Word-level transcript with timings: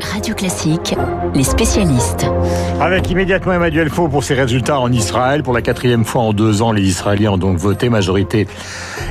Radio 0.00 0.34
Classique, 0.34 0.94
les 1.34 1.44
spécialistes. 1.44 2.26
Avec 2.80 3.10
immédiatement 3.10 3.52
Emmanuel 3.52 3.88
Faux 3.90 4.08
pour 4.08 4.24
ses 4.24 4.34
résultats 4.34 4.78
en 4.80 4.92
Israël. 4.92 5.42
Pour 5.42 5.52
la 5.52 5.62
quatrième 5.62 6.04
fois 6.04 6.22
en 6.22 6.32
deux 6.32 6.62
ans, 6.62 6.72
les 6.72 6.82
Israéliens 6.82 7.32
ont 7.32 7.38
donc 7.38 7.56
voté. 7.58 7.88
Majorité 7.88 8.46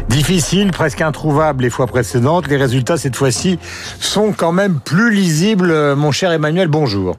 difficile, 0.10 0.72
presque 0.72 1.02
introuvable 1.02 1.64
les 1.64 1.70
fois 1.70 1.88
précédentes. 1.88 2.48
Les 2.48 2.58
résultats, 2.58 2.98
cette 2.98 3.16
fois-ci, 3.16 3.60
sont 4.00 4.34
quand 4.36 4.52
même 4.52 4.80
plus 4.80 5.12
lisibles. 5.12 5.96
Mon 5.96 6.12
cher 6.12 6.32
Emmanuel, 6.32 6.68
bonjour. 6.68 7.16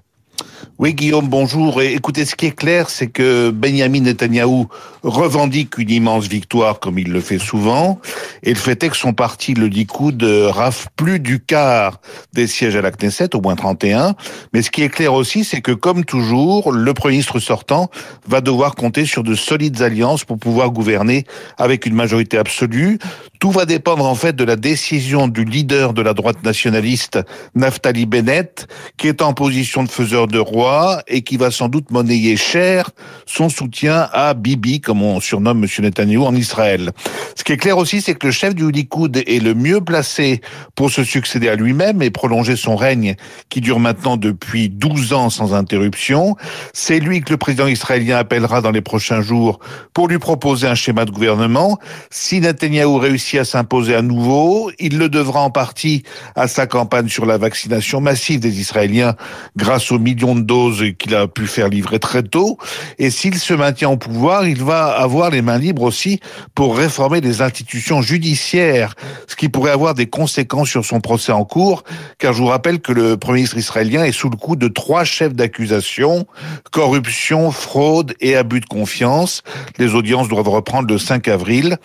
Oui, 0.79 0.93
Guillaume, 0.93 1.27
bonjour. 1.27 1.81
Écoutez, 1.81 2.27
ce 2.27 2.35
qui 2.35 2.45
est 2.45 2.55
clair, 2.55 2.91
c'est 2.91 3.07
que 3.07 3.49
Benjamin 3.49 4.01
Netanyahou 4.01 4.69
revendique 5.03 5.79
une 5.79 5.89
immense 5.89 6.27
victoire, 6.27 6.81
comme 6.81 6.99
il 6.99 7.11
le 7.11 7.23
fait 7.23 7.39
souvent. 7.39 7.99
Et 8.43 8.51
le 8.51 8.59
fait 8.59 8.83
est 8.85 8.91
que 8.91 8.97
son 8.97 9.15
parti, 9.15 9.55
le 9.55 9.69
Likoud, 9.69 10.23
rafle 10.23 10.89
plus 10.95 11.19
du 11.19 11.41
quart 11.41 11.99
des 12.35 12.47
sièges 12.47 12.77
à 12.77 12.83
la 12.83 12.91
Knesset, 12.91 13.35
au 13.35 13.41
moins 13.41 13.57
31. 13.57 14.17
Mais 14.53 14.61
ce 14.61 14.71
qui 14.71 14.83
est 14.83 14.91
clair 14.91 15.15
aussi, 15.15 15.45
c'est 15.45 15.63
que, 15.63 15.73
comme 15.73 16.05
toujours, 16.05 16.73
le 16.73 16.93
Premier 16.93 17.13
ministre 17.13 17.39
sortant 17.39 17.89
va 18.29 18.43
devoir 18.43 18.75
compter 18.75 19.07
sur 19.07 19.23
de 19.23 19.35
solides 19.35 19.81
alliances 19.81 20.25
pour 20.25 20.37
pouvoir 20.37 20.73
gouverner 20.73 21.25
avec 21.57 21.87
une 21.87 21.95
majorité 21.95 22.37
absolue. 22.37 22.99
Tout 23.39 23.51
va 23.51 23.67
dépendre, 23.67 24.07
en 24.07 24.15
fait, 24.15 24.35
de 24.35 24.45
la 24.45 24.57
décision 24.57 25.29
du 25.29 25.45
leader 25.45 25.93
de 25.93 26.01
la 26.01 26.15
droite 26.15 26.43
nationaliste, 26.43 27.19
Naftali 27.55 28.07
Bennett, 28.07 28.67
qui 28.97 29.09
est 29.09 29.21
en 29.21 29.35
position 29.35 29.85
de 29.85 29.91
faiseur 29.91 30.27
de 30.27 30.39
roi 30.39 31.03
et 31.07 31.23
qui 31.23 31.37
va 31.37 31.51
sans 31.51 31.69
doute 31.69 31.91
monnayer 31.91 32.37
cher 32.37 32.91
son 33.27 33.49
soutien 33.49 34.09
à 34.13 34.33
Bibi, 34.35 34.81
comme 34.81 35.03
on 35.03 35.21
surnomme 35.21 35.65
M. 35.65 35.85
Netanyahu 35.85 36.23
en 36.23 36.35
Israël. 36.35 36.93
Ce 37.35 37.45
qui 37.45 37.53
est 37.53 37.57
clair 37.59 37.77
aussi, 37.77 38.01
c'est 38.01 38.15
que 38.15 38.27
le 38.27 38.33
chef 38.33 38.55
du 38.55 38.71
Likoud 38.71 39.17
est 39.17 39.43
le 39.43 39.55
mieux 39.55 39.81
placé 39.81 40.41
pour 40.75 40.91
se 40.91 41.05
succéder 41.05 41.49
à 41.49 41.57
lui-même 41.57 42.03
et 42.03 42.11
prolonger 42.11 42.57
son 42.57 42.77
règne 42.77 43.17
qui 43.51 43.61
dure 43.61 43.81
maintenant 43.81 44.17
depuis 44.17 44.71
12 44.71 45.13
ans 45.13 45.31
sans 45.31 45.55
interruption. 45.55 46.37
C'est 46.73 47.01
lui 47.01 47.21
que 47.21 47.31
le 47.31 47.37
président 47.37 47.67
israélien 47.67 48.17
appellera 48.17 48.61
dans 48.61 48.71
les 48.71 48.81
prochains 48.81 49.21
jours 49.21 49.59
pour 49.93 50.09
lui 50.09 50.19
proposer 50.19 50.67
un 50.67 50.75
schéma 50.75 51.05
de 51.05 51.11
gouvernement. 51.11 51.79
Si 52.11 52.41
Netanyahu 52.41 52.97
réussit 52.99 53.26
à 53.35 53.45
s'imposer 53.45 53.95
à 53.95 54.03
nouveau, 54.03 54.71
il 54.79 54.99
le 54.99 55.09
devra 55.09 55.41
en 55.41 55.51
partie 55.51 56.05
à 56.35 56.49
sa 56.49 56.67
campagne 56.67 57.09
sur 57.09 57.27
la 57.27 57.39
vaccination 57.39 58.01
massive 58.01 58.41
des 58.41 58.61
Israéliens 58.61 59.15
grâce 59.57 59.91
aux 59.91 59.99
millions 59.99 60.35
de 60.35 60.43
doses 60.43 60.85
qu'il 60.99 61.15
a 61.15 61.27
pu 61.27 61.47
faire 61.47 61.69
livrer 61.69 61.99
très 61.99 62.23
tôt. 62.23 62.59
Et 62.99 63.11
s'il 63.11 63.39
se 63.39 63.55
maintient 63.55 63.91
au 63.91 63.97
pouvoir, 63.97 64.47
il 64.47 64.63
va 64.63 64.87
avoir 64.87 65.31
les 65.31 65.43
mains 65.43 65.59
libres 65.59 65.83
aussi 65.83 66.21
pour 66.55 66.77
réformer 66.77 67.21
les 67.21 67.43
institutions 67.43 68.03
judiciaires, 68.03 68.95
ce 69.27 69.37
qui 69.37 69.49
pourrait 69.49 69.73
avoir 69.73 69.95
des 69.95 70.07
conséquences 70.07 70.69
sur 70.69 70.85
son 70.85 71.01
procès 71.01 71.33
en 71.33 71.45
cours, 71.45 71.83
car 72.19 72.33
je 72.33 72.43
vous 72.43 72.49
rappelle 72.49 72.81
que 72.81 72.93
le 72.93 73.17
Premier 73.17 73.39
ministre 73.39 73.59
israélien 73.59 74.05
est 74.05 74.13
sous 74.13 74.31
le 74.31 74.37
coup 74.37 74.57
de 74.57 74.69
trois 74.69 75.05
chefs 75.05 75.35
d'accusation, 75.35 76.27
corruption, 76.71 77.51
fraude 77.51 78.15
et 78.21 78.37
abus 78.37 78.61
de 78.61 78.67
confiance. 78.67 79.43
Les 79.79 79.95
audiences 79.95 80.29
doivent 80.29 80.49
reprendre 80.49 80.89
le 80.89 80.99
5 80.99 81.29
avril. 81.29 81.79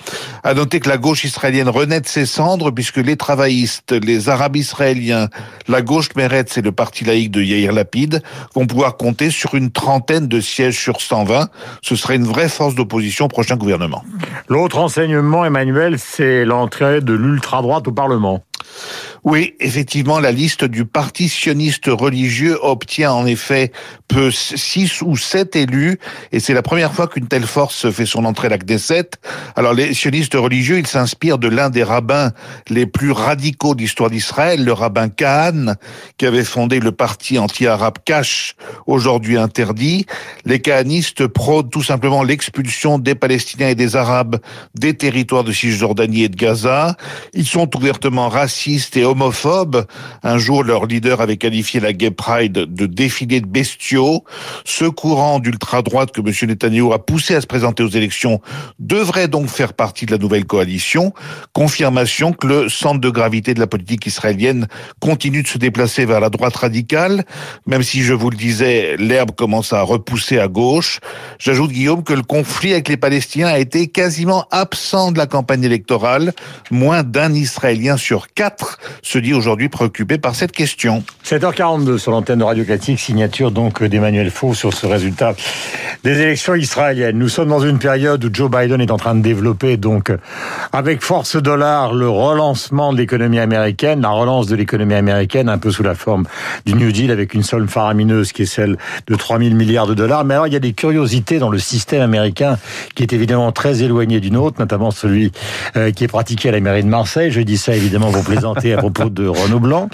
À 0.43 0.53
noter 0.53 0.79
que 0.79 0.89
la 0.89 0.97
gauche 0.97 1.25
israélienne 1.31 1.69
renaît 1.69 2.01
de 2.01 2.07
ses 2.07 2.25
cendres, 2.25 2.71
puisque 2.71 2.97
les 2.97 3.15
travaillistes, 3.15 3.93
les 3.93 4.27
arabes 4.27 4.57
israéliens, 4.57 5.29
la 5.69 5.81
gauche 5.81 6.09
Meretz 6.17 6.57
et 6.57 6.61
le 6.61 6.73
parti 6.73 7.05
laïque 7.05 7.31
de 7.31 7.41
Yair 7.41 7.71
Lapid 7.71 8.21
vont 8.53 8.67
pouvoir 8.67 8.97
compter 8.97 9.31
sur 9.31 9.55
une 9.55 9.71
trentaine 9.71 10.27
de 10.27 10.41
sièges 10.41 10.77
sur 10.77 10.99
120. 10.99 11.49
Ce 11.81 11.95
serait 11.95 12.17
une 12.17 12.25
vraie 12.25 12.49
force 12.49 12.75
d'opposition 12.75 13.25
au 13.25 13.27
prochain 13.29 13.55
gouvernement. 13.55 14.03
L'autre 14.49 14.77
enseignement, 14.77 15.45
Emmanuel, 15.45 15.97
c'est 15.97 16.43
l'entrée 16.43 16.99
de 16.99 17.13
l'ultra-droite 17.13 17.87
au 17.87 17.93
Parlement. 17.93 18.43
Oui, 19.23 19.53
effectivement, 19.59 20.19
la 20.19 20.31
liste 20.31 20.63
du 20.63 20.85
parti 20.85 21.29
sioniste 21.29 21.85
religieux 21.87 22.57
obtient 22.61 23.11
en 23.11 23.25
effet 23.25 23.71
peu 24.07 24.31
six 24.31 25.01
ou 25.01 25.15
sept 25.15 25.55
élus, 25.55 25.99
et 26.31 26.39
c'est 26.39 26.53
la 26.53 26.63
première 26.63 26.93
fois 26.93 27.07
qu'une 27.07 27.27
telle 27.27 27.45
force 27.45 27.89
fait 27.91 28.05
son 28.05 28.25
entrée 28.25 28.47
à 28.47 28.49
la 28.49 28.57
Knesset. 28.57 29.11
Alors, 29.55 29.73
les 29.73 29.93
sionistes 29.93 30.33
religieux, 30.33 30.79
ils 30.79 30.87
s'inspirent 30.87 31.37
de 31.37 31.47
l'un 31.47 31.69
des 31.69 31.83
rabbins 31.83 32.31
les 32.67 32.85
plus 32.85 33.11
radicaux 33.11 33.75
d'histoire 33.75 34.09
d'Israël, 34.09 34.65
le 34.65 34.73
rabbin 34.73 35.07
Kahan, 35.09 35.75
qui 36.17 36.25
avait 36.25 36.43
fondé 36.43 36.79
le 36.79 36.91
parti 36.91 37.37
anti-arabe 37.37 37.99
Kash, 38.03 38.55
aujourd'hui 38.87 39.37
interdit. 39.37 40.05
Les 40.45 40.59
kahanistes 40.59 41.27
prônent 41.27 41.69
tout 41.69 41.83
simplement 41.83 42.23
l'expulsion 42.23 42.97
des 42.99 43.15
Palestiniens 43.15 43.69
et 43.69 43.75
des 43.75 43.95
Arabes 43.95 44.37
des 44.75 44.95
territoires 44.95 45.43
de 45.43 45.51
Cisjordanie 45.51 46.23
et 46.23 46.29
de 46.29 46.35
Gaza. 46.35 46.97
Ils 47.33 47.45
sont 47.45 47.69
ouvertement 47.77 48.27
racistes 48.27 48.50
et 48.95 49.05
homophobes. 49.05 49.85
Un 50.23 50.37
jour, 50.37 50.63
leur 50.63 50.85
leader 50.85 51.21
avait 51.21 51.37
qualifié 51.37 51.79
la 51.79 51.93
Gay 51.93 52.11
Pride 52.11 52.53
de 52.53 52.85
défilé 52.85 53.41
de 53.41 53.47
bestiaux. 53.47 54.23
Ce 54.65 54.85
courant 54.85 55.39
d'ultra-droite 55.39 56.11
que 56.11 56.21
M. 56.21 56.49
Netanyahu 56.49 56.93
a 56.93 56.99
poussé 56.99 57.35
à 57.35 57.41
se 57.41 57.47
présenter 57.47 57.83
aux 57.83 57.89
élections 57.89 58.41
devrait 58.79 59.27
donc 59.27 59.47
faire 59.47 59.73
partie 59.73 60.05
de 60.05 60.11
la 60.11 60.17
nouvelle 60.17 60.45
coalition. 60.45 61.13
Confirmation 61.53 62.33
que 62.33 62.47
le 62.47 62.69
centre 62.69 62.99
de 62.99 63.09
gravité 63.09 63.53
de 63.53 63.59
la 63.59 63.67
politique 63.67 64.05
israélienne 64.05 64.67
continue 64.99 65.43
de 65.43 65.47
se 65.47 65.57
déplacer 65.57 66.05
vers 66.05 66.19
la 66.19 66.29
droite 66.29 66.55
radicale, 66.55 67.25
même 67.65 67.83
si, 67.83 68.03
je 68.03 68.13
vous 68.13 68.29
le 68.29 68.37
disais, 68.37 68.95
l'herbe 68.97 69.31
commence 69.31 69.73
à 69.73 69.81
repousser 69.81 70.39
à 70.39 70.47
gauche. 70.47 70.99
J'ajoute, 71.39 71.71
Guillaume, 71.71 72.03
que 72.03 72.13
le 72.13 72.23
conflit 72.23 72.73
avec 72.73 72.89
les 72.89 72.97
Palestiniens 72.97 73.47
a 73.47 73.59
été 73.59 73.87
quasiment 73.87 74.45
absent 74.51 75.11
de 75.11 75.17
la 75.17 75.27
campagne 75.27 75.63
électorale. 75.63 76.33
Moins 76.69 77.03
d'un 77.03 77.33
Israélien 77.33 77.97
sur 77.97 78.30
quatre 78.35 78.79
se 79.01 79.17
dit 79.17 79.33
aujourd'hui 79.33 79.69
préoccupé 79.69 80.17
par 80.17 80.35
cette 80.35 80.51
question. 80.51 81.03
7h42 81.25 81.97
sur 81.97 82.11
l'antenne 82.11 82.39
de 82.39 82.43
Radio 82.43 82.63
Classique, 82.63 82.99
signature 82.99 83.51
donc 83.51 83.83
d'Emmanuel 83.83 84.31
Faux 84.31 84.53
sur 84.53 84.73
ce 84.73 84.85
résultat 84.85 85.33
des 86.03 86.19
élections 86.21 86.55
israéliennes. 86.55 87.17
Nous 87.17 87.29
sommes 87.29 87.49
dans 87.49 87.59
une 87.59 87.77
période 87.77 88.23
où 88.23 88.29
Joe 88.31 88.49
Biden 88.49 88.81
est 88.81 88.91
en 88.91 88.97
train 88.97 89.15
de 89.15 89.21
développer 89.21 89.77
donc 89.77 90.11
avec 90.73 91.01
force 91.01 91.35
dollar 91.35 91.93
le 91.93 92.09
relancement 92.09 92.91
de 92.93 92.97
l'économie 92.97 93.39
américaine, 93.39 94.01
la 94.01 94.09
relance 94.09 94.47
de 94.47 94.55
l'économie 94.55 94.95
américaine 94.95 95.49
un 95.49 95.57
peu 95.57 95.71
sous 95.71 95.83
la 95.83 95.95
forme 95.95 96.25
du 96.65 96.73
New 96.73 96.91
Deal 96.91 97.11
avec 97.11 97.33
une 97.33 97.43
somme 97.43 97.67
faramineuse 97.67 98.31
qui 98.31 98.43
est 98.43 98.45
celle 98.45 98.77
de 99.07 99.15
3 99.15 99.39
000 99.39 99.55
milliards 99.55 99.87
de 99.87 99.93
dollars. 99.93 100.25
Mais 100.25 100.33
alors 100.33 100.47
il 100.47 100.53
y 100.53 100.55
a 100.55 100.59
des 100.59 100.73
curiosités 100.73 101.39
dans 101.39 101.49
le 101.49 101.59
système 101.59 102.01
américain 102.01 102.57
qui 102.95 103.03
est 103.03 103.13
évidemment 103.13 103.51
très 103.51 103.83
éloigné 103.83 104.19
du 104.19 104.31
nôtre, 104.31 104.59
notamment 104.59 104.91
celui 104.91 105.31
euh, 105.75 105.91
qui 105.91 106.03
est 106.03 106.07
pratiqué 106.07 106.49
à 106.49 106.51
la 106.51 106.59
mairie 106.59 106.83
de 106.83 106.89
Marseille. 106.89 107.31
Je 107.31 107.41
dis 107.41 107.57
ça 107.57 107.75
évidemment 107.75 108.11
pour 108.11 108.20
plaisanter 108.23 108.73
à 108.73 108.77
propos 108.77 109.09
de 109.09 109.27
Renaud 109.27 109.59
Blanc, 109.59 109.89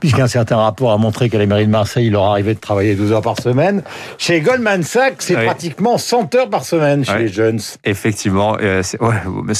puisqu'un 0.00 0.26
certain 0.26 0.56
rapport 0.56 0.92
a 0.92 0.98
montré 0.98 1.28
qu'à 1.28 1.38
la 1.38 1.46
mairie 1.46 1.66
de 1.66 1.70
Marseille, 1.70 2.06
il 2.06 2.12
leur 2.12 2.24
arrivait 2.24 2.54
de 2.54 2.60
travailler 2.60 2.94
12 2.94 3.12
heures 3.12 3.22
par 3.22 3.40
semaine. 3.40 3.82
Chez 4.18 4.40
Goldman 4.40 4.82
Sachs, 4.82 5.16
c'est 5.22 5.34
pratiquement 5.34 5.98
100 5.98 6.34
heures 6.34 6.50
par 6.50 6.64
semaine 6.64 7.04
chez 7.04 7.18
les 7.18 7.28
jeunes. 7.28 7.60
Effectivement, 7.84 8.56
euh, 8.60 8.82
ouais, 9.00 9.16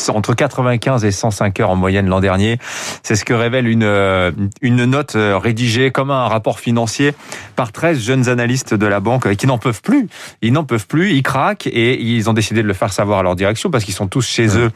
entre 0.09 0.35
95 0.35 1.05
et 1.05 1.11
105 1.11 1.61
heures 1.61 1.71
en 1.71 1.77
moyenne 1.77 2.07
l'an 2.07 2.21
dernier. 2.21 2.59
C'est 3.03 3.17
ce 3.17 3.25
que 3.25 3.35
révèle 3.35 3.67
une, 3.67 3.85
euh, 3.85 4.31
une 4.63 4.85
note 4.85 5.17
euh, 5.17 5.39
rédigée 5.39 5.91
comme 5.91 6.11
un 6.11 6.29
rapport 6.29 6.61
financier 6.61 7.15
par 7.57 7.73
13 7.73 7.99
jeunes 8.01 8.29
analystes 8.29 8.75
de 8.75 8.87
la 8.87 9.01
banque 9.01 9.35
qui 9.37 9.47
n'en 9.47 9.59
peuvent 9.59 9.83
plus. 9.83 10.09
Ils 10.43 10.53
n'en 10.53 10.65
peuvent 10.65 10.87
plus, 10.87 11.13
ils 11.13 11.23
craquent 11.23 11.67
et 11.67 12.01
ils 12.01 12.29
ont 12.31 12.33
décidé 12.33 12.63
de 12.63 12.69
le 12.69 12.75
faire 12.75 12.93
savoir 12.93 13.21
à 13.21 13.23
leur 13.23 13.37
direction 13.37 13.71
parce 13.71 13.85
qu'ils 13.85 13.95
sont 13.95 14.09
tous 14.09 14.27
chez 14.27 14.57
eux 14.57 14.71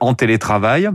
en 0.00 0.14
télétravail. 0.14 0.90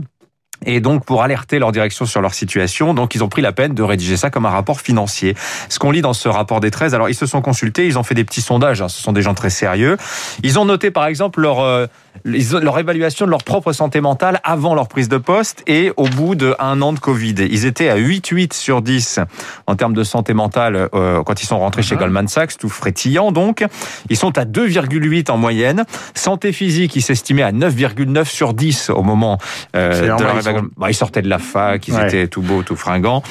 Et 0.64 0.80
donc, 0.80 1.04
pour 1.04 1.22
alerter 1.22 1.58
leur 1.58 1.72
direction 1.72 2.06
sur 2.06 2.20
leur 2.20 2.34
situation, 2.34 2.94
donc 2.94 3.14
ils 3.14 3.22
ont 3.22 3.28
pris 3.28 3.42
la 3.42 3.52
peine 3.52 3.74
de 3.74 3.82
rédiger 3.82 4.16
ça 4.16 4.30
comme 4.30 4.46
un 4.46 4.50
rapport 4.50 4.80
financier. 4.80 5.34
Ce 5.68 5.78
qu'on 5.78 5.90
lit 5.90 6.02
dans 6.02 6.14
ce 6.14 6.28
rapport 6.28 6.60
des 6.60 6.70
13, 6.70 6.94
alors 6.94 7.08
ils 7.08 7.14
se 7.14 7.26
sont 7.26 7.42
consultés, 7.42 7.86
ils 7.86 7.98
ont 7.98 8.02
fait 8.02 8.14
des 8.14 8.24
petits 8.24 8.40
sondages, 8.40 8.80
hein, 8.80 8.88
ce 8.88 9.02
sont 9.02 9.12
des 9.12 9.22
gens 9.22 9.34
très 9.34 9.50
sérieux. 9.50 9.96
Ils 10.42 10.58
ont 10.58 10.64
noté 10.64 10.90
par 10.90 11.06
exemple 11.06 11.40
leur 11.40 11.60
euh, 11.60 11.86
leur 12.24 12.78
évaluation 12.78 13.26
de 13.26 13.30
leur 13.30 13.44
propre 13.44 13.72
santé 13.72 14.00
mentale 14.00 14.40
avant 14.44 14.74
leur 14.74 14.88
prise 14.88 15.08
de 15.08 15.18
poste 15.18 15.62
et 15.66 15.92
au 15.96 16.08
bout 16.08 16.34
d'un 16.34 16.82
an 16.82 16.92
de 16.92 16.98
Covid. 16.98 17.34
Ils 17.38 17.66
étaient 17.66 17.88
à 17.88 17.96
8,8 17.96 18.54
sur 18.54 18.82
10 18.82 19.20
en 19.66 19.76
termes 19.76 19.94
de 19.94 20.04
santé 20.04 20.34
mentale 20.34 20.88
euh, 20.94 21.22
quand 21.22 21.42
ils 21.42 21.46
sont 21.46 21.58
rentrés 21.58 21.82
chez 21.82 21.94
uh-huh. 21.94 22.00
Goldman 22.00 22.28
Sachs, 22.28 22.58
tout 22.58 22.68
frétillant 22.68 23.32
donc. 23.32 23.64
Ils 24.10 24.16
sont 24.16 24.38
à 24.38 24.44
2,8 24.44 25.30
en 25.30 25.36
moyenne. 25.36 25.84
Santé 26.14 26.52
physique, 26.52 26.96
ils 26.96 27.02
s'estimaient 27.02 27.42
à 27.42 27.52
9,9 27.52 28.24
sur 28.24 28.54
10 28.54 28.90
au 28.90 29.02
moment 29.02 29.38
euh, 29.74 30.02
de 30.02 30.06
leur 30.06 30.38
évaluation. 30.38 30.68
Bah, 30.76 30.90
ils 30.90 30.94
sortaient 30.94 31.22
de 31.22 31.28
la 31.28 31.38
fac, 31.38 31.86
ils 31.88 31.98
étaient 31.98 32.28
tout 32.28 32.42
beaux, 32.42 32.62
tout 32.62 32.76
fringants. 32.76 33.22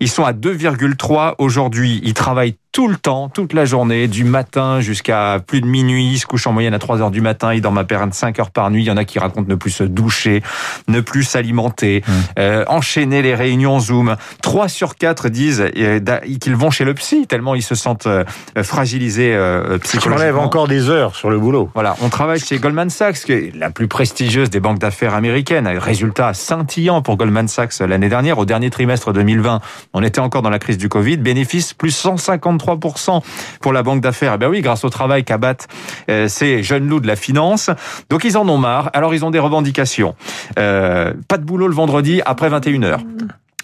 Ils 0.00 0.08
sont 0.08 0.24
à 0.24 0.32
2,3 0.32 1.34
aujourd'hui. 1.38 2.00
Ils 2.04 2.14
travaillent 2.14 2.56
tout 2.74 2.88
le 2.88 2.96
temps, 2.96 3.28
toute 3.28 3.52
la 3.52 3.64
journée, 3.64 4.08
du 4.08 4.24
matin 4.24 4.80
jusqu'à 4.80 5.38
plus 5.46 5.60
de 5.60 5.66
minuit. 5.66 6.10
Il 6.10 6.18
se 6.18 6.26
couche 6.26 6.48
en 6.48 6.52
moyenne 6.52 6.74
à 6.74 6.80
3 6.80 7.00
heures 7.00 7.12
du 7.12 7.20
matin. 7.20 7.54
Il 7.54 7.60
dort 7.60 7.70
ma 7.70 7.84
période 7.84 8.12
5 8.12 8.40
heures 8.40 8.50
par 8.50 8.68
nuit. 8.72 8.82
Il 8.82 8.86
y 8.86 8.90
en 8.90 8.96
a 8.96 9.04
qui 9.04 9.20
racontent 9.20 9.48
ne 9.48 9.54
plus 9.54 9.70
se 9.70 9.84
doucher, 9.84 10.42
ne 10.88 11.00
plus 11.00 11.22
s'alimenter, 11.22 12.02
mmh. 12.04 12.12
euh, 12.40 12.64
enchaîner 12.66 13.22
les 13.22 13.36
réunions 13.36 13.78
Zoom. 13.78 14.16
3 14.42 14.66
sur 14.66 14.96
4 14.96 15.28
disent 15.28 15.64
euh, 15.76 16.00
qu'ils 16.40 16.56
vont 16.56 16.72
chez 16.72 16.84
le 16.84 16.94
psy 16.94 17.28
tellement 17.28 17.54
ils 17.54 17.62
se 17.62 17.76
sentent 17.76 18.08
euh, 18.08 18.24
fragilisés 18.64 19.32
euh, 19.36 19.78
psychologiquement. 19.78 20.40
On 20.40 20.46
encore 20.46 20.66
des 20.66 20.90
heures 20.90 21.14
sur 21.14 21.30
le 21.30 21.38
boulot. 21.38 21.70
Voilà, 21.74 21.94
on 22.02 22.08
travaille 22.08 22.40
chez 22.40 22.58
Goldman 22.58 22.90
Sachs, 22.90 23.20
qui 23.20 23.32
est 23.32 23.56
la 23.56 23.70
plus 23.70 23.86
prestigieuse 23.86 24.50
des 24.50 24.58
banques 24.58 24.80
d'affaires 24.80 25.14
américaines. 25.14 25.68
Résultat 25.68 26.34
scintillant 26.34 27.02
pour 27.02 27.16
Goldman 27.16 27.46
Sachs 27.46 27.78
l'année 27.78 28.08
dernière. 28.08 28.38
Au 28.38 28.44
dernier 28.44 28.70
trimestre 28.70 29.12
2020, 29.12 29.60
on 29.92 30.02
était 30.02 30.18
encore 30.18 30.42
dans 30.42 30.50
la 30.50 30.58
crise 30.58 30.76
du 30.76 30.88
Covid. 30.88 31.18
Bénéfice 31.18 31.72
plus 31.72 32.04
153% 32.04 32.63
pour 33.60 33.72
la 33.72 33.82
banque 33.82 34.00
d'affaires. 34.00 34.32
Eh 34.34 34.38
ben 34.38 34.48
oui, 34.48 34.60
grâce 34.60 34.84
au 34.84 34.90
travail 34.90 35.24
qu'abattent 35.24 35.68
euh, 36.10 36.28
ces 36.28 36.62
jeunes 36.62 36.88
loups 36.88 37.00
de 37.00 37.06
la 37.06 37.16
finance. 37.16 37.70
Donc 38.10 38.24
ils 38.24 38.36
en 38.36 38.48
ont 38.48 38.58
marre. 38.58 38.90
Alors 38.92 39.14
ils 39.14 39.24
ont 39.24 39.30
des 39.30 39.38
revendications. 39.38 40.14
Euh, 40.58 41.12
pas 41.28 41.38
de 41.38 41.44
boulot 41.44 41.68
le 41.68 41.74
vendredi 41.74 42.20
après 42.24 42.48
21h. 42.48 42.98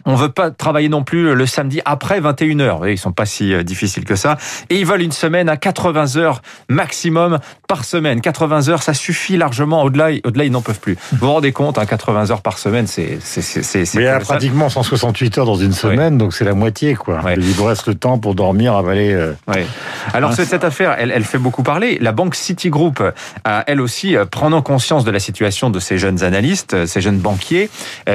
On 0.07 0.15
veut 0.15 0.31
pas 0.31 0.51
travailler 0.51 0.89
non 0.89 1.05
plus 1.05 1.35
le 1.35 1.47
samedi 1.47 1.81
après 1.85 2.21
21h. 2.21 2.91
Ils 2.91 2.99
sont 2.99 3.13
pas 3.13 3.27
si 3.27 3.53
euh, 3.53 3.63
difficiles 3.63 4.05
que 4.05 4.17
ça. 4.17 4.37
Et 4.69 4.79
ils 4.79 4.87
veulent 4.87 5.03
une 5.03 5.13
semaine 5.13 5.49
à 5.49 5.57
80 5.57 6.17
heures 6.17 6.43
maximum 6.69 7.39
par 7.69 7.85
semaine. 7.85 8.21
80 8.21 8.69
heures, 8.69 8.83
ça 8.83 8.95
suffit 8.95 9.37
largement. 9.37 9.83
Au-delà, 9.83 10.11
au-delà, 10.25 10.45
ils 10.45 10.53
n'en 10.53 10.63
peuvent 10.63 10.81
plus. 10.81 10.97
Vous 11.13 11.19
vous 11.21 11.33
rendez 11.33 11.53
compte, 11.53 11.85
80 11.85 12.21
hein, 12.21 12.31
heures 12.31 12.43
par 12.43 12.59
semaine, 12.59 12.87
c'est, 12.87 13.19
c'est, 13.21 13.43
c'est, 13.43 13.95
Mais 13.95 14.03
il 14.03 14.05
y 14.05 14.09
a 14.09 14.21
pratiquement 14.21 14.69
168 14.69 15.39
heures 15.39 15.47
dans 15.47 15.55
une 15.55 15.73
semaine, 15.73 16.19
donc 16.19 16.35
c'est 16.35 16.45
la 16.45 16.55
moitié, 16.55 16.95
quoi. 16.95 17.21
Il 17.37 17.53
vous 17.53 17.65
reste 17.65 17.87
le 17.87 17.95
temps 17.95 18.19
pour 18.19 18.35
dormir, 18.35 18.75
avaler. 18.75 19.13
Euh... 19.13 19.35
Alors, 20.13 20.33
cette 20.33 20.65
affaire, 20.65 20.97
elle, 20.99 21.11
elle 21.11 21.25
fait 21.25 21.39
beaucoup 21.39 21.63
parler. 21.63 21.99
La 22.01 22.13
banque 22.13 22.35
Citigroup 22.35 23.03
a, 23.45 23.65
elle 23.67 23.81
aussi, 23.81 24.17
euh, 24.17 24.25
prenant 24.25 24.63
conscience 24.63 25.05
de 25.05 25.11
la 25.11 25.21
situation 25.21 25.71
de 25.71 25.79
ces 25.79 25.99
jeunes 25.99 26.23
analystes, 26.23 26.75
euh, 26.75 26.87
ces 26.87 27.01
jeunes 27.01 27.19
banquiers, 27.19 27.71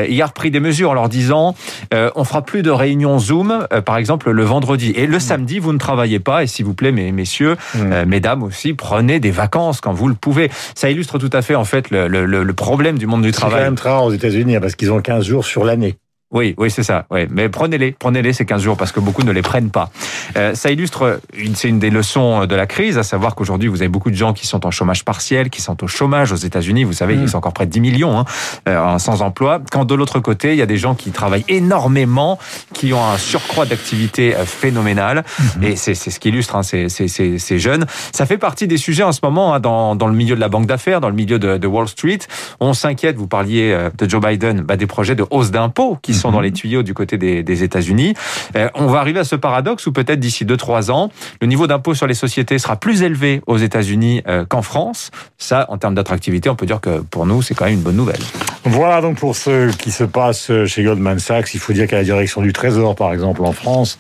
il 0.10 0.22
a 0.22 0.26
repris 0.26 0.52
des 0.52 0.60
mesures 0.60 0.92
en 0.92 0.94
leur 0.94 1.10
disant, 1.10 1.56
euh, 1.94 2.10
on 2.16 2.24
fera 2.24 2.42
plus 2.42 2.64
de 2.64 2.72
réunions 2.72 3.20
Zoom, 3.20 3.68
euh, 3.72 3.82
par 3.82 3.98
exemple 3.98 4.32
le 4.32 4.44
vendredi. 4.44 4.92
Et 4.96 5.08
le 5.08 5.18
mm. 5.18 5.22
samedi, 5.22 5.60
vous 5.60 5.74
ne 5.74 5.78
travaillez 5.78 6.20
pas. 6.20 6.44
Et 6.44 6.48
s'il 6.48 6.66
vous 6.66 6.74
plaît, 6.74 6.92
mes, 6.92 7.12
messieurs, 7.12 7.56
mm. 7.74 7.80
euh, 7.92 8.06
mesdames 8.06 8.44
aussi, 8.44 8.74
prenez 8.74 9.20
des 9.20 9.32
vacances 9.32 9.82
quand 9.82 9.94
vous 9.94 10.08
le 10.08 10.16
pouvez. 10.16 10.50
Ça 10.76 10.90
illustre 10.90 11.18
tout 11.20 11.30
à 11.34 11.42
fait 11.42 11.56
en 11.56 11.66
fait 11.66 11.90
le, 11.90 12.08
le 12.08 12.54
problème 12.54 12.98
du 12.98 13.08
monde 13.08 13.22
du 13.22 13.32
travail. 13.32 13.56
C'est 13.56 13.60
quand 13.60 13.66
même 13.66 13.76
très 13.76 13.90
rare 13.90 14.06
aux 14.06 14.14
États-Unis 14.14 14.56
hein, 14.56 14.62
parce 14.62 14.76
qu'ils 14.76 14.92
ont 14.92 15.02
15 15.02 15.26
jours 15.26 15.46
sur 15.46 15.64
l'année. 15.64 15.98
Oui, 16.32 16.56
oui, 16.58 16.72
c'est 16.72 16.84
ça. 16.84 17.06
Oui. 17.12 17.28
Mais 17.30 17.50
prenez-les, 17.50 17.92
prenez-les 17.92 18.34
ces 18.34 18.46
15 18.46 18.62
jours 18.62 18.78
parce 18.78 18.92
que 18.92 19.00
beaucoup 19.00 19.24
ne 19.24 19.32
les 19.32 19.44
prennent 19.44 19.70
pas. 19.70 19.90
Euh, 20.36 20.56
ça 20.56 20.72
illustre, 20.72 21.22
c'est 21.54 21.70
une 21.70 21.80
des 21.80 21.92
leçons 21.92 22.46
de 22.46 22.56
la 22.56 22.66
crise, 22.66 22.98
à 22.98 23.04
savoir 23.04 23.36
qu'aujourd'hui, 23.36 23.70
vous 23.70 23.82
avez 23.82 23.90
beaucoup 23.90 24.10
de 24.10 24.16
gens 24.16 24.34
qui 24.34 24.48
sont 24.48 24.66
en 24.66 24.72
chômage 24.72 25.06
partiel, 25.06 25.52
qui 25.52 25.62
sont 25.62 25.84
au 25.84 25.88
chômage 25.88 26.32
aux 26.32 26.36
États-Unis. 26.38 26.84
Vous 26.84 26.94
savez, 26.94 27.16
mmh. 27.16 27.22
ils 27.22 27.30
sont 27.30 27.38
encore 27.38 27.54
près 27.54 27.68
de 27.68 27.72
10 27.72 27.80
millions 27.80 28.20
hein, 28.20 28.26
euh, 28.68 28.98
sans 28.98 29.22
emploi. 29.22 29.62
Quand 29.72 29.86
de 29.86 29.94
l'autre 29.94 30.20
côté, 30.20 30.54
il 30.54 30.58
y 30.58 30.64
a 30.64 30.66
des 30.66 30.78
gens 30.78 30.96
qui 30.96 31.12
travaillent 31.12 31.46
énormément, 31.48 32.40
qui 32.74 32.92
ont 32.92 33.06
un 33.06 33.18
surcroît 33.20 33.66
d'activité 33.66 34.36
euh, 34.36 34.46
phénoménal. 34.46 35.24
Mmh. 35.40 35.64
Et 35.64 35.76
c'est 35.76 35.94
ce 35.94 36.20
qui 36.20 36.30
illustre 36.30 36.56
hein, 36.56 36.64
ces, 36.64 36.90
ces, 36.90 37.08
ces, 37.08 37.38
ces, 37.38 37.60
jeunes. 37.60 37.86
Ça 38.12 38.26
fait 38.26 38.40
partie 38.40 38.68
des 38.68 38.78
sujets 38.78 39.04
en 39.04 39.12
ce 39.12 39.20
moment 39.22 39.54
hein, 39.54 39.60
dans, 39.60 39.96
dans 39.96 40.08
le 40.08 40.16
milieu 40.16 40.36
de 40.36 40.42
la 40.42 40.50
banque 40.50 40.66
d'affaires, 40.66 41.02
dans 41.02 41.10
le 41.10 41.16
milieu 41.16 41.38
de, 41.38 41.58
de 41.58 41.68
Wall 41.68 41.88
Street. 41.88 42.20
On 42.60 42.74
s'inquiète, 42.74 43.16
vous 43.16 43.28
parliez 43.28 43.72
euh, 43.72 43.92
de 43.96 44.10
Joe 44.10 44.22
Biden, 44.22 44.62
bah, 44.62 44.76
des 44.76 44.88
projets 44.88 45.16
de 45.16 45.26
hausse 45.30 45.52
d'impôts 45.52 45.98
qui 46.02 46.15
sont 46.16 46.32
dans 46.32 46.42
les 46.42 46.52
tuyaux 46.52 46.84
du 46.84 46.94
côté 46.94 47.18
des, 47.18 47.44
des 47.44 47.64
États-Unis. 47.64 48.14
Euh, 48.56 48.70
on 48.76 48.88
va 48.88 49.00
arriver 49.00 49.20
à 49.20 49.24
ce 49.24 49.36
paradoxe 49.36 49.88
où 49.88 49.92
peut-être 49.92 50.20
d'ici 50.20 50.46
2-3 50.46 50.92
ans, 50.92 51.12
le 51.42 51.48
niveau 51.48 51.68
d'impôt 51.68 51.94
sur 51.94 52.08
les 52.08 52.14
sociétés 52.14 52.58
sera 52.60 52.76
plus 52.76 53.04
élevé 53.04 53.42
aux 53.48 53.58
États-Unis 53.58 54.22
euh, 54.28 54.46
qu'en 54.46 54.62
France. 54.62 55.12
Ça, 55.38 55.66
en 55.70 55.78
termes 55.78 55.96
d'attractivité, 55.96 56.50
on 56.50 56.56
peut 56.56 56.66
dire 56.66 56.82
que 56.82 57.02
pour 57.02 57.26
nous, 57.26 57.42
c'est 57.42 57.54
quand 57.54 57.66
même 57.66 57.76
une 57.76 57.82
bonne 57.82 57.96
nouvelle. 57.96 58.22
Voilà 58.64 59.02
donc 59.02 59.18
pour 59.18 59.36
ce 59.36 59.72
qui 59.76 59.92
se 59.92 60.04
passe 60.04 60.52
chez 60.66 60.84
Goldman 60.84 61.20
Sachs. 61.20 61.54
Il 61.54 61.60
faut 61.60 61.74
dire 61.74 61.88
qu'à 61.88 61.98
la 61.98 62.04
direction 62.04 62.42
du 62.42 62.52
Trésor, 62.52 62.96
par 62.96 63.14
exemple, 63.14 63.44
en 63.44 63.52
France, 63.52 64.00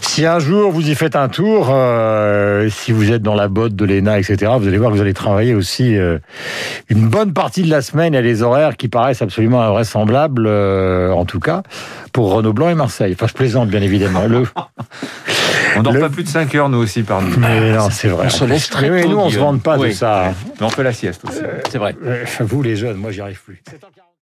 si 0.00 0.26
un 0.26 0.38
jour 0.38 0.70
vous 0.70 0.88
y 0.88 0.94
faites 0.94 1.16
un 1.16 1.28
tour, 1.28 1.68
euh, 1.70 2.68
si 2.70 2.92
vous 2.92 3.12
êtes 3.12 3.22
dans 3.22 3.34
la 3.34 3.48
botte 3.48 3.74
de 3.74 3.84
l'ENA, 3.84 4.18
etc., 4.18 4.52
vous 4.58 4.68
allez 4.68 4.78
voir 4.78 4.90
que 4.90 4.96
vous 4.96 5.02
allez 5.02 5.14
travailler 5.14 5.54
aussi 5.54 5.96
euh, 5.96 6.18
une 6.88 7.08
bonne 7.08 7.32
partie 7.32 7.62
de 7.62 7.70
la 7.70 7.82
semaine 7.82 8.14
à 8.14 8.22
des 8.22 8.42
horaires 8.42 8.76
qui 8.76 8.88
paraissent 8.88 9.22
absolument 9.22 9.62
invraisemblables, 9.62 10.46
euh, 10.46 11.10
en 11.12 11.24
tout 11.24 11.35
cas, 11.40 11.62
pour 12.12 12.32
Renault 12.32 12.52
Blanc 12.52 12.68
et 12.68 12.74
Marseille. 12.74 13.12
Enfin, 13.14 13.26
je 13.26 13.34
plaisante, 13.34 13.68
bien 13.68 13.82
évidemment. 13.82 14.26
Le... 14.26 14.44
On 15.76 15.82
dort 15.82 15.98
pas 15.98 16.08
plus 16.08 16.24
de 16.24 16.28
5 16.28 16.54
heures, 16.54 16.68
nous 16.68 16.78
aussi, 16.78 17.02
par 17.02 17.22
nuit. 17.22 17.34
Mais 17.36 17.72
non, 17.72 17.90
c'est 17.90 18.08
vrai. 18.08 18.26
On 18.26 18.30
se 18.30 18.44
laisse 18.44 18.70
très 18.70 19.02
tôt, 19.02 19.08
Nous, 19.08 19.18
on 19.18 19.30
se 19.30 19.38
vante 19.38 19.62
pas 19.62 19.76
de 19.76 19.90
ça. 19.90 20.32
Mais 20.58 20.66
on 20.66 20.70
fait 20.70 20.82
la 20.82 20.92
sieste 20.92 21.24
aussi. 21.24 21.40
c'est 21.70 21.78
vrai. 21.78 21.96
Vous, 22.40 22.62
les 22.62 22.76
jeunes, 22.76 22.96
moi, 22.96 23.10
j'y 23.10 23.20
arrive 23.20 23.42
plus. 23.42 23.62